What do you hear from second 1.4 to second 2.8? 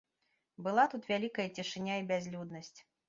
цішыня і бязлюднасць.